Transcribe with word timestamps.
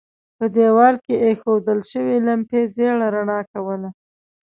په 0.37 0.45
دېوال 0.55 0.95
کې 1.05 1.15
اېښودل 1.25 1.79
شوې 1.91 2.15
لمپې 2.27 2.61
ژېړه 2.73 3.07
رڼا 3.15 3.39
کوله. 3.51 3.89